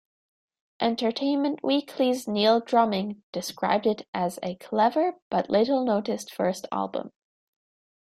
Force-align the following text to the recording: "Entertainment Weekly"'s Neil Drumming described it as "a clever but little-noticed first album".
"Entertainment 0.79 1.61
Weekly"'s 1.61 2.27
Neil 2.27 2.59
Drumming 2.59 3.21
described 3.31 3.85
it 3.85 4.07
as 4.15 4.39
"a 4.41 4.55
clever 4.55 5.19
but 5.29 5.51
little-noticed 5.51 6.33
first 6.33 6.65
album". 6.71 7.11